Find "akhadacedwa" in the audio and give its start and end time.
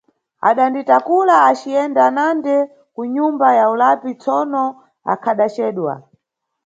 5.13-5.93